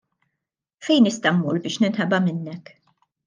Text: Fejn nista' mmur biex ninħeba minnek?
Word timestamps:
Fejn 0.87 1.03
nista' 1.07 1.33
mmur 1.35 1.59
biex 1.67 1.77
ninħeba 1.83 2.23
minnek? 2.29 2.73